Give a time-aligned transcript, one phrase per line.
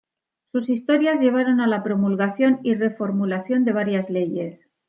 [0.51, 4.67] Sus historias llevaron a la promulgación y reformulación de varias leyes.